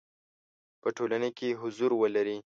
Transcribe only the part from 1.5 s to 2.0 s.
حضور